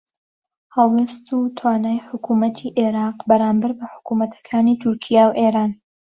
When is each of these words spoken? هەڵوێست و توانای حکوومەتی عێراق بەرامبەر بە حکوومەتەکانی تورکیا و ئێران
هەڵوێست 0.75 1.25
و 1.31 1.39
توانای 1.57 2.05
حکوومەتی 2.09 2.73
عێراق 2.79 3.17
بەرامبەر 3.29 3.71
بە 3.79 3.85
حکوومەتەکانی 3.93 4.79
تورکیا 4.81 5.23
و 5.27 5.37
ئێران 5.39 5.71